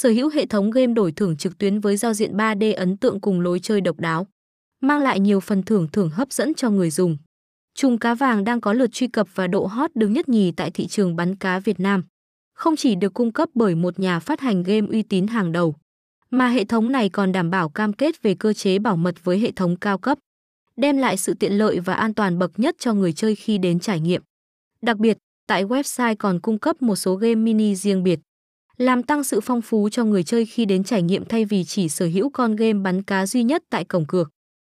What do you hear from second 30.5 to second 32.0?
đến trải nghiệm thay vì chỉ